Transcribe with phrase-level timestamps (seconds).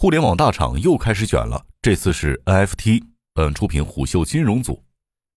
[0.00, 3.02] 互联网大厂又开始卷了，这次是 NFT。
[3.34, 4.84] 本出品虎嗅金融组。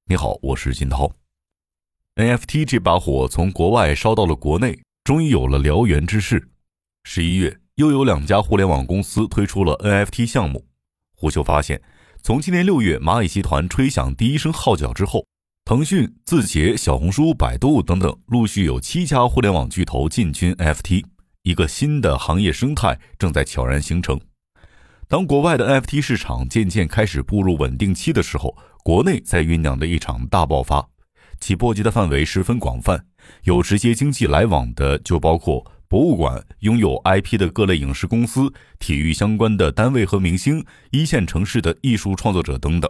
[0.06, 1.12] 你好，我是金涛。
[2.16, 6.52] NFT 这把火从国外烧到了国内，终于有了燎原之势。
[7.04, 10.68] 十一月，又有两家互联网公司推出了 NFT 项目。
[11.16, 11.82] 虎嗅发现，
[12.22, 15.26] 从今年六月蚂蚁集团吹响第一声号角之后，
[15.66, 21.04] 腾讯、字节、小红书、百度等等，陆续有七家互联网巨头进军 NFT，
[21.42, 24.22] 一个新的行业生态正在悄然形成。
[25.12, 30.88] 当国外的 NFT 市场渐渐开始步入稳定期的时候，国内在酝酿的一场大爆发，
[31.42, 33.04] 其波及的范围十分广泛，
[33.44, 42.90] 有直接经济来往的，就包括博物馆、拥有 IP 的各类影视公司、体育相关的单位和明星、一线城市的艺术创作者等等。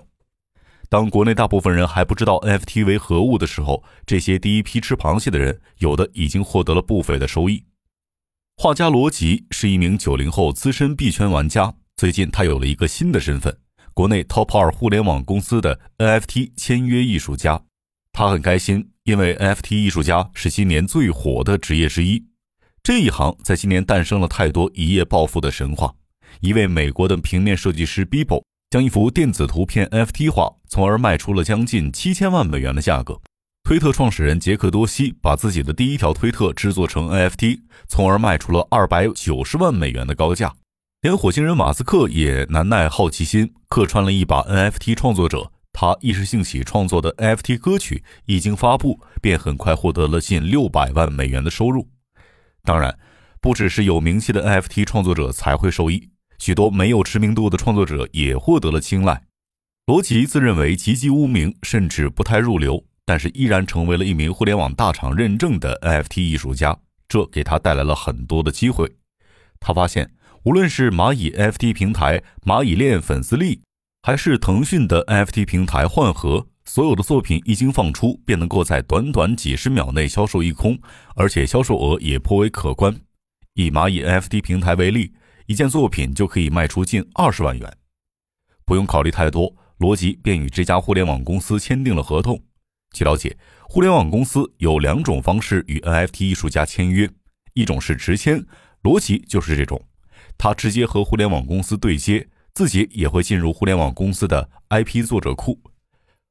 [0.89, 7.63] 当国内大部分人还不知道 NFT 为何物的时候，这些第一批吃螃蟹的人，有的已经获得了不菲的收益。
[8.57, 11.73] 画家罗辑是一名九零后资深币圈玩家。
[12.01, 13.55] 最近，他有了一个新的身份——
[13.93, 17.61] 国内 Top 二互联网公司的 NFT 签约艺术家。
[18.11, 22.25] 他很开心，因为 NFT 艺术家是今年最火的职业之一。
[22.81, 25.93] 这一行在今年诞生了太多一夜暴富的神话。
[26.39, 33.21] 一位美国的平面设计师 Bibo 将一幅电子图片 NFT 化，从而卖出了将近七千万美元的价格。
[33.63, 40.51] 推特创始人杰克多西把自己的第一条推特制作成 NFT，从而卖出了二百九十万美元的高价。
[41.01, 45.51] 连火星人马斯克也难耐好奇心，客串了一把 NFT 创作者。
[45.73, 51.89] 他一时兴起创作的 NFT 歌曲一经发布，便很快获得了近六百万美元的收入。
[52.63, 52.99] 当然，
[53.41, 56.07] 不只是有名气的 NFT 创作者才会受益，
[56.37, 59.23] 许多没有知名度的创作者也获得了青睐。
[59.87, 66.77] 罗辑自认为籍籍无名，甚至不太入流，但是依然成为了一名互联网大厂认证的 NFT 艺术家，
[67.07, 68.97] 这给他带来了很多的机会。
[69.59, 70.11] 他发现。
[70.43, 73.61] 无论是蚂蚁 NFT 平台蚂蚁链粉丝力，
[74.01, 80.79] 还是腾讯的 NFT 平台幻盒，所有的作品一经放出，便能够在短短几十秒内销售一空，
[81.15, 82.99] 而且销售额也颇为可观。
[83.53, 85.13] 以蚂蚁 NFT 平台为例，
[85.45, 87.77] 一件作品就可以卖出近二十万元。
[88.65, 92.41] 不用考虑太多，罗辑便与这家互联网公司签订了合同。
[92.95, 93.37] 据了解，
[93.69, 97.07] 互联网公司有两种方式与 NFT 艺术家签约，
[97.53, 98.43] 一种是直签，
[98.81, 99.79] 罗辑就是这种。
[100.41, 105.61] 他直接和互联网公司对接，自己也会进入互联网公司的 IP 作者库。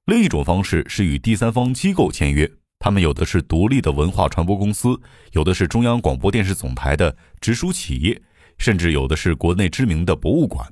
[0.07, 2.51] 另一种方式是与第三方机构签约，
[2.81, 5.01] 他们有的是独立的文化传播公司，
[5.31, 8.21] 有的是中央广播电视总台的直属企业，
[8.59, 10.69] 甚至有的是国内知名的博物馆。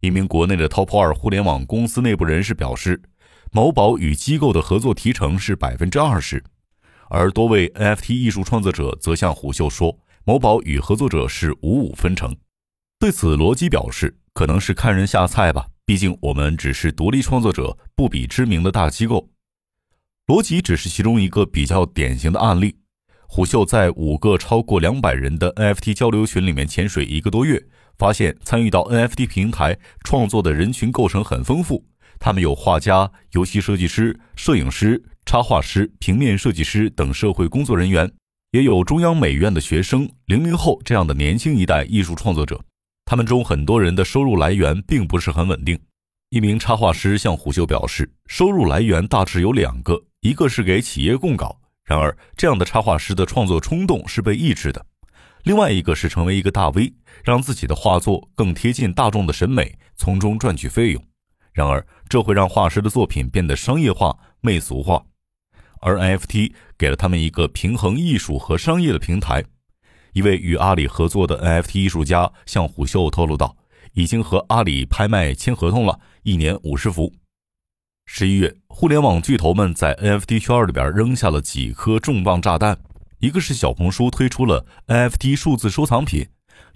[0.00, 3.00] 一名国内的 Top 二互联网公司内部人士表示，
[3.52, 6.42] 某宝与机构的合作提成是百分之二十，
[7.10, 9.96] 而多位 NFT 艺术创作者则向虎嗅说。
[10.24, 12.36] 某宝与合作者是五五分成，
[12.98, 19.30] 对此罗辑表示，可能是看人下菜吧，毕竟我们只是独立创作者，不比知名的大机构。
[20.26, 22.76] 罗辑只是其中一个比较典型的案例。
[23.26, 27.66] 虎嗅在五个超过两百人的 NFT 交流群里面潜水一个多月，
[27.96, 31.86] 发现参与到 NFT 平台创作的人群构成很丰富，
[32.18, 38.12] 他们有画家、游戏设计师、摄影师、插画师、平面设计师等社会工作人员。
[38.52, 42.60] 也有中央美院的学生、零零后这样的年轻一代艺术创作者，
[43.04, 45.78] 他们中很多人的收入来源并不是很稳定。
[46.30, 54.84] 一名插画师向虎嗅表示，收入来源大致有两个，一个是给企业供稿，然而这样的插画师的创作冲动是被抑制的；
[55.44, 61.00] 另外一个是成为一个大 V，让自己的画作更贴近大众的审美，从中赚取费用。
[61.52, 65.04] 然而这会让画师的作品变得商业化、媚俗化。
[65.82, 69.44] 而 NFT 给了他们一个平衡艺术和商业的平台。
[70.14, 73.54] 一位与阿里合作的 NFT 艺术家向虎嗅透露道
[73.92, 77.12] ：“已经和阿里拍卖签合同了，一年五十幅。”
[78.08, 82.78] 十一月，互联网巨头们在 NFT 圈里边扔下了几颗重磅炸弹，
[83.18, 86.26] 一个是小红书推出了 NFT 数字收藏品，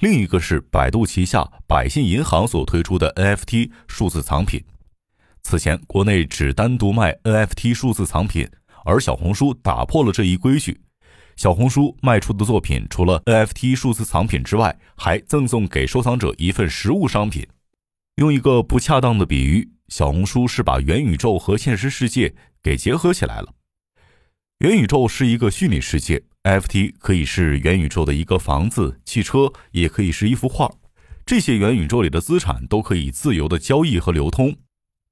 [0.00, 4.62] 另一个是百度旗下百信银行所推出的 NFT 数字藏品。
[5.42, 8.46] 此前，国内只单独卖 NFT 数字藏品。
[8.84, 10.80] 而小红书打破了这一规矩，
[11.36, 17.46] 小红书卖出的作品除了 NFT 数字藏品之外，还赠送给收藏者一份实物商品。
[18.16, 23.52] 用一个不恰当的比喻，小红书是把元宇宙和现实世界给结合起来了。
[24.58, 30.70] 元宇宙是一个虚拟世界，NFT 可以是元宇宙的一个房子、汽车，也可以是一幅画。
[31.26, 34.54] 这些元宇宙里的资产都可以自由的交易和流通。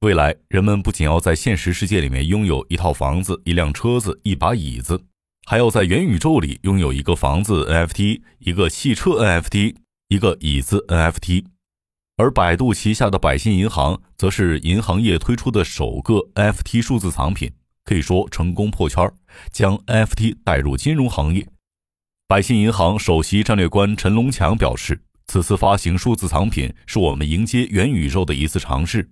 [0.03, 5.01] 未来，人们不仅要在现实世界里面拥有一套房子、一辆车子、一把椅子，
[5.47, 9.77] 还要在元宇宙里拥有一个房子 NFT、一个汽车 NFT、
[10.09, 11.45] 一个椅子 NFT。
[12.17, 17.53] 而百度旗下的百信银行则是银行业推出的首个 NFT 数字藏品，
[17.85, 19.09] 可以说成功破圈，
[19.53, 21.47] 将 NFT 带入金融行业。
[22.27, 29.09] 百信银行首席战略官陈龙强表示，此次发行数字藏品是我们迎接元宇宙的一次尝试。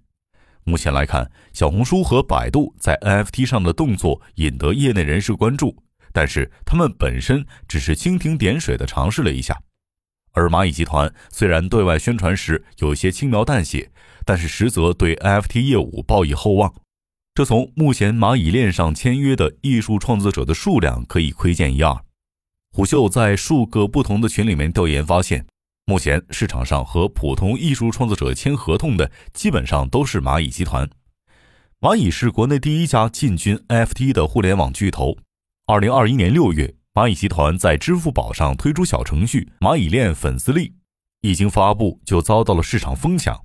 [0.71, 5.83] 目前来看，小红书和百度在 NFT 上的动作引得业内人士关注，
[6.13, 9.61] 但是他们本身只是蜻蜓点水的尝试了一下。
[10.31, 13.91] 而蚂蚁集团虽然对外宣传时有些轻描淡写，
[14.25, 16.73] 但是实则对 NFT 业务抱以厚望。
[17.35, 22.05] 这从目前蚂蚁链上签约的艺术创作者的数量可以窥见一二。
[22.71, 25.47] 虎嗅在数个不同的群里面调研发现，
[25.91, 30.89] 目前市场上和普通艺术创作者签合同的基本上都是蚂蚁集团。
[31.81, 35.17] 蚂蚁是国内第一家进军 NFT 的互联网巨头。
[35.67, 36.77] 二零二一年六月。
[36.95, 40.75] 蚂蚁集团在支付宝上推出小程序“蚂蚁链粉丝力”，
[41.23, 43.37] 一经发布就遭到了市场疯抢。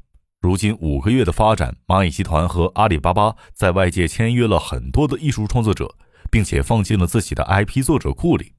[0.41, 5.95] 如今五个月的发展，蚂蚁集团和阿里巴巴在外界签约了很多的艺术创作者，
[6.31, 8.53] 并且放进了自己的 IP 作者库里。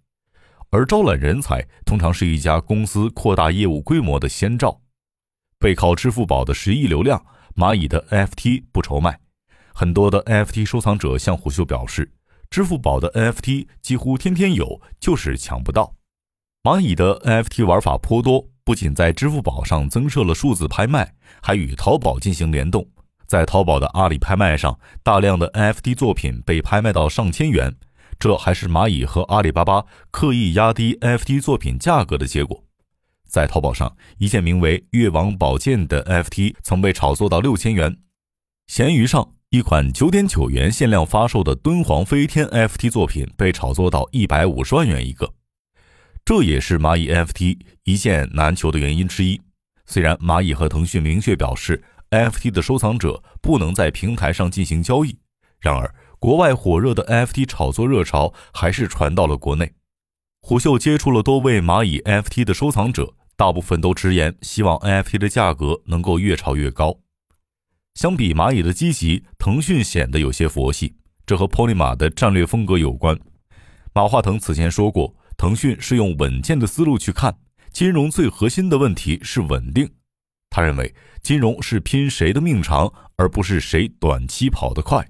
[0.70, 4.80] 而招揽人才通常是一家公司扩大业务规模的先兆。
[5.58, 7.24] 背靠支付宝的十亿流量，
[7.54, 9.18] 蚂蚁的 NFT 不愁卖。
[9.74, 12.12] 很多的 NFT 收藏者向虎嗅表示。
[12.48, 15.94] 支付宝的 NFT 几乎天天有，就是抢不到。
[16.62, 22.88] 蚂蚁的 NFT 玩法颇多，不仅在支付宝上增设了数字拍卖，还与淘宝进行联动。
[23.26, 27.74] 在淘宝的阿里拍卖上，大量的 NFT 作品被拍卖到上千元，
[28.18, 32.64] 这还是蚂蚁和阿里巴巴刻意压低 NFT 作品价格的结果。
[33.26, 37.98] 在淘宝上，一件名为“越王宝剑”的 NFT 曾被炒作到六千元。
[38.66, 39.32] 闲鱼上。
[39.50, 45.32] 一款九点九元限量发售的敦煌飞天 NFT 作品被炒作到一百五十万元一个，
[46.24, 49.40] 这也是蚂蚁 NFT 一件难求的原因之一。
[49.86, 55.16] 虽然蚂蚁和腾讯明确表示，NFT 的收藏者不能在平台上进行交易，
[55.60, 59.74] 然而国外火热的 NFT 炒作热潮还是传到了国内。
[60.40, 67.00] 虎嗅接触了多位蚂蚁 NFT 的收藏者，大部分都直言希望 NFT 的价格能够越炒越高。
[67.94, 70.94] 相比蚂蚁的积极，腾讯显得有些佛系，
[71.26, 73.18] 这和 Polyma 的战略风格有关。
[73.92, 77.38] 马化腾此前说过，腾讯是用稳健的思路去看
[77.72, 79.90] 金融，最核心的问题是稳定。
[80.50, 85.06] 他认为，金融是拼谁的命长，而不是谁短期跑得快。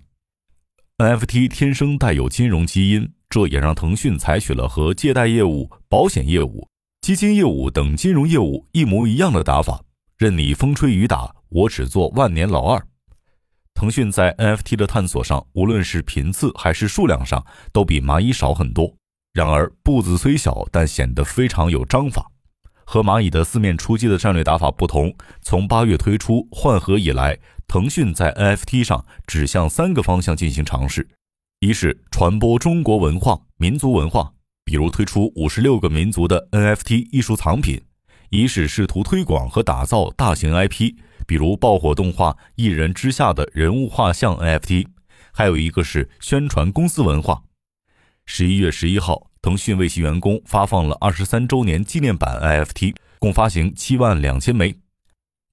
[0.98, 6.66] NFT 天生带有金融基因，这也让腾讯采取了和借贷业务、保险业务、
[7.02, 9.82] 基金业务等金融业务一模一样的打法，
[10.16, 11.36] 任你风吹雨打。
[11.50, 12.82] 我只做万年老二。
[13.74, 18.90] 腾讯在 NFT 的探索上，无论是频次还是数量上，都比蚂蚁少很多。
[19.34, 22.26] 然而步子虽小，但显得非常有章法。
[22.86, 27.38] 和蚂蚁的四面出击的战略打法不同，从八月推出换核以来，
[27.68, 31.08] 腾讯在 NFT 上只向三个方向进行尝试：
[31.60, 34.32] 一是传播中国文化、民族文化，
[34.64, 37.80] 比如推出五十六个民族的 NFT 艺术藏品；
[38.30, 40.94] 一是试图推广和打造大型 IP。
[41.26, 44.86] 比如爆火动画《一人之下》的人物画像 NFT，
[45.32, 47.42] 还有一个是宣传公司文化。
[48.26, 54.76] 十一月十一号，腾讯为其员工发放了二十三周年纪念版 NFT，共发行七万两千枚，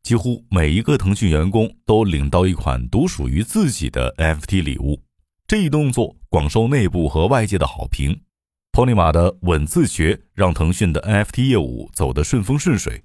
[0.04, 5.02] 几乎每一个腾讯员工都领到一款独属于自己的 NFT 礼物。
[5.48, 8.22] 这一动作广受内部和外界的好评。
[8.72, 13.04] Polyma 的稳字诀让腾讯的 NFT 业务走得顺风顺水。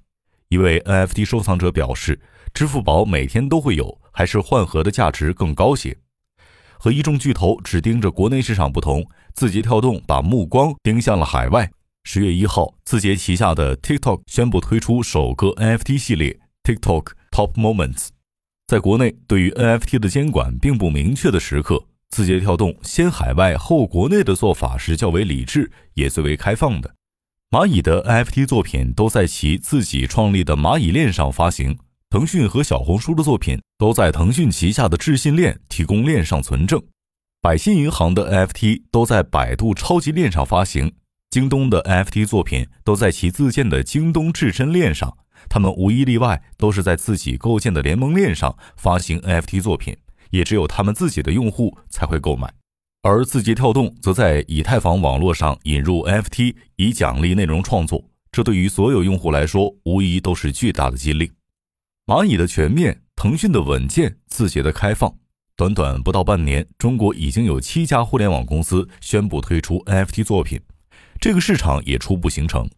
[0.49, 2.19] 一位 NFT 收藏者表示。
[2.51, 5.95] 支付宝每天都会有，还是换核的价值更高些。
[6.79, 11.69] 和一众巨头只盯着国内市场不同，字节跳动把目光盯向了海外。
[12.03, 18.09] 十月一号，字节旗下的 TikTok 宣布推出首个 NFT 系列 TikTok Top Moments。
[18.67, 26.93] 在国内，对于 NFT 的监管并不明确的时刻，字节跳动先海外后国内的做法是较为理智，也最为开放的。
[27.49, 31.77] 蚂蚁的 NFT 作品都在其自己创立的蚂蚁链上发行。
[32.11, 36.81] 腾讯和小红书的作品都在腾讯旗下的智信链提供链上存证，
[37.39, 40.91] 百信银行的 NFT 都在百度超级链上发行，
[41.29, 49.95] 京东的 NFT 作品都在其自建的京东智臻链上，他们无一例外都是在自己构建的联盟链上发行 NFT 作品，
[50.31, 52.51] 也只有他们自己的用户才会购买，
[53.03, 61.31] 而字节跳动则在以太坊网络上引入 NFT 以奖励内容创作，这对于所有用户来说无疑都是巨大的激励。
[62.05, 65.15] 蚂蚁的全面，腾讯的稳健，字节的开放，
[65.55, 70.59] 短短不到半年，中国已经有七家互联网公司宣布推出 NFT 作品，
[71.21, 72.69] 这个市场也初步形成。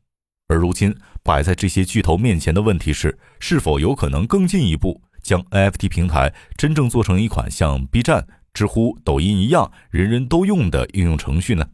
[0.52, 0.94] 而如今
[1.24, 11.66] 摆在这些巨头面前的问题是，是否有可能更进一步将 NFT 平台真正做成一款像 B 站、知乎、抖音一样人人都用的应用程序呢？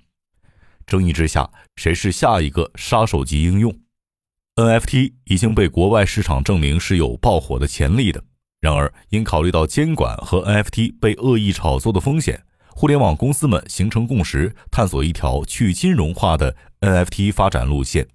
[0.85, 3.75] 争议之下，谁是下一个杀手级应用
[4.57, 8.23] ？NFT 已经被国外市场证明是有爆火的潜力的。
[8.61, 18.07] 然而，因考虑到监管和 NFT 被恶意炒作的风险，互联网公司们形成共识，探索一条去金融化的 NFT 发展路线。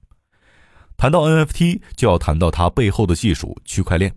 [1.02, 4.14] 谈到 NFT，就要谈到它背后的技术——区块链。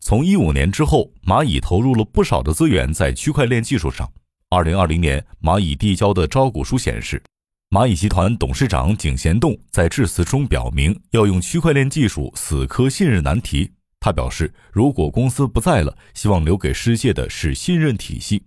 [0.00, 4.10] 从一五年之后，蚂蚁投入了不少的资源在区块链技术上。
[4.50, 7.22] 二零二零年，蚂蚁递交的招股书显示，
[7.70, 13.70] 蚂蚁集团董事长井贤栋在致辞中表明，要用区块链技术死磕信任难题。
[14.00, 18.42] 他表示，如果公司不在了，希望留给世界的是信任体系。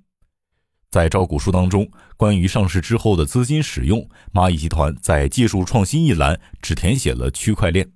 [0.91, 7.89] 在招股书当中，关于上市之后的资金使用，蚂蚁集团在技术创新一栏只填写了区块链。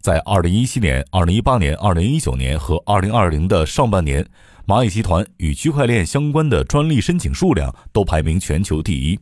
[0.00, 4.28] 在二零一七年、二零一八年、二零一九年和二零二零的上半年，
[4.66, 9.20] 蚂蚁集团与区块链相关的专利申请数量都排名全球第一。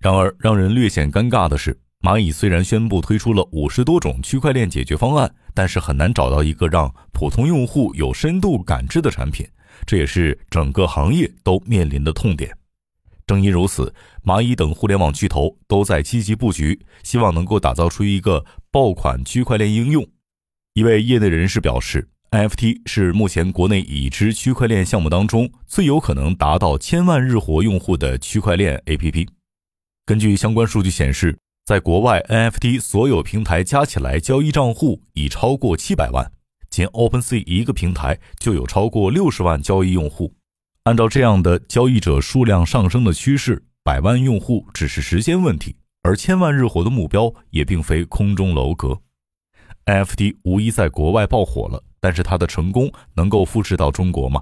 [0.00, 1.78] 然而，让人略显尴尬的是。
[2.00, 9.44] 蚂蚁虽然宣布推出了五十多种区块链解决方案，但是很难找到一个让普通用户有深度感知的产品，
[9.86, 12.56] 这也是整个行业都面临的痛点。
[13.26, 13.94] 正因如此，
[14.24, 20.06] 蚂蚁等互联网巨头都在积极布局，希望能够打造出一个爆款区块链应用。
[20.74, 29.28] 一位业内人士表示，NFT 是目前国内已知区块链项目当中最有可能达到千万日活用户的区块链 APP。
[30.06, 31.38] 根据相关数据显示。
[31.68, 36.32] 在国外，NFT 所有平台加起来交易账户已超过七百万，
[36.78, 40.32] 仅 OpenSea 一个平台就有超过六十万交易用户。
[40.84, 48.96] 按照这样的交易者数量上升的趋势，百万用户只是时间问题，而千万日活的目标也并非空中楼阁。
[49.86, 54.40] NFT 无疑在国外爆火了，但是它的成功能够复制到中国吗？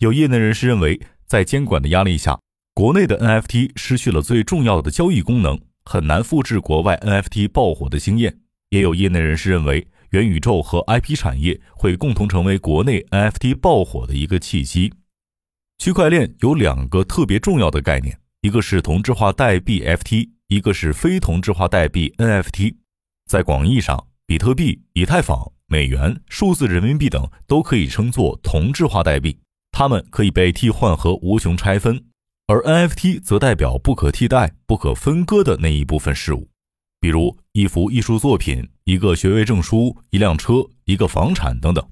[0.00, 2.38] 有业内人士认为，在监管的压力下，
[2.74, 5.58] 国内的 NFT 失去了最重要的交易功能。
[5.82, 8.40] 很难复制国外 NFT 爆火的经验。
[8.68, 14.92] 也有业内人士认为，元宇宙和 IP 产业会共同成为国内 NFT 爆火的一个契机。
[15.78, 22.76] 区块链有两个特别重要的概念，一个是同质化代币 FT，一个是非同质化代币 NFT。
[23.26, 29.38] 在广义上，比特币、以太坊、美元、数字人民币等都可以称作同质化代币，
[29.70, 32.06] 它们可以被替换和无穷拆分。
[32.46, 36.47] 而 NFT 则代表不可替代、不可分割的那一部分事物，
[37.00, 41.86] 比如一幅艺术作品、一个学位证书、一辆车、一个房产等等。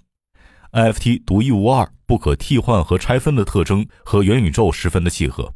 [0.73, 5.55] NFT 独一无二、不可替换和拆分的特征和元宇宙十分的契合。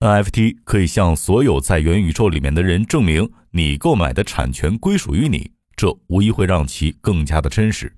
[0.00, 7.94] NFT 可以向所有在元宇宙里面的人证明你购买的产权归属于你，这无疑会让其更加的真实。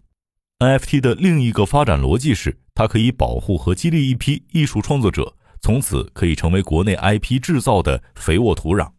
[0.59, 5.37] NFT 的另一个发展逻辑是，它可以保护和激励一批艺术创作者。
[5.61, 8.90] 从此可以成为国内 IP 制造的肥沃土壤。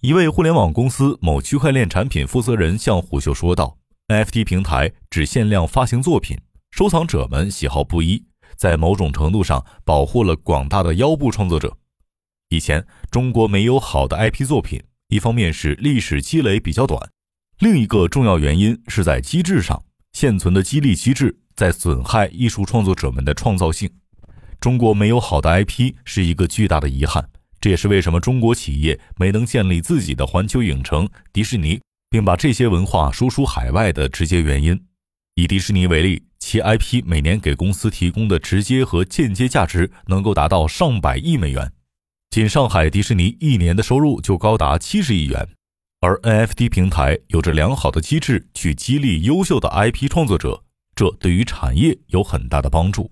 [0.00, 3.76] 一位互联网公司某区块链产品负责人向虎嗅说道
[4.08, 6.38] ：“NFT 平台只限量发行作品，
[6.70, 8.24] 收藏者们喜好不一，
[8.56, 11.76] 在某种程度上保护了广大的腰部创作者。
[12.48, 17.10] 以前中国没有好的 IP 作品，一方面是历史积累比较短，
[17.58, 19.82] 另一个重要原因是在机制上，
[20.14, 23.90] 现存的激励机制在损害艺术创作者们的创造性。”
[24.58, 27.28] 中国没有好的 IP 是一个巨大的遗憾，
[27.60, 34.82] 这也是为什么中国企业没能建立自己的环球影城、迪士尼，并把这些文化输出海外的直接原因。
[35.34, 41.70] 以迪士尼为例，其 IP 每年给公司提供的直接和间接价值能够达到上百亿美元，
[42.30, 45.48] 仅上海迪士尼一年的收入就高达七十亿元。
[46.00, 50.64] 而 NFT 平台有着良好的机制去激励优秀的 IP 创作者，
[50.94, 53.10] 这对于产业有很大的帮助。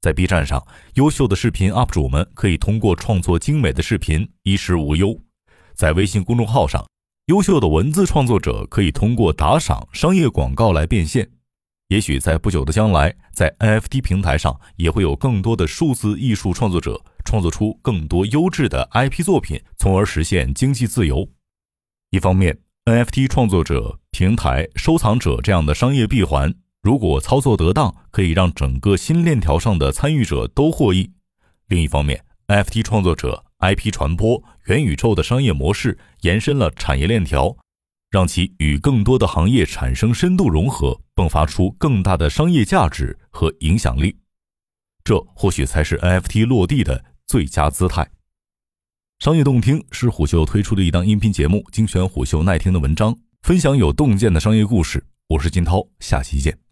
[0.00, 5.20] 在 B 站上，优秀的视频 UP 主们可以通过创作精美的视频衣食无忧；
[5.74, 6.86] 在微信公众号上，
[7.26, 11.30] 优秀的文字创作者可以通过打赏、商业广告来变现。
[11.88, 21.28] 也许在不久的将来，在 NFT 平台上也会有更多的数字艺术创作者创作出更多优质的 IP 作品，从而实现经济自由。
[22.10, 26.54] 一方面，NFT 创作者、平台、收藏者这样的商业闭环。
[26.82, 31.10] 如果操作得当，可以让整个新链条上的参与者都获益。
[31.68, 37.54] 另一方面，NFT 创作者、IP 传播、元宇宙的商业模式延伸了产业链条，
[38.10, 44.16] 让其与更多的行业产生深度融合，迸发出更大的商业价值和影响力。
[45.04, 48.10] 这或许才是 NFT 落地的最佳姿态。
[49.18, 53.14] 商业洞听是虎嗅推出的一档音频节目，精选虎嗅耐听的文章。
[53.42, 55.04] 分享有洞见的商业故事。
[55.28, 56.69] 我是金涛，下期见。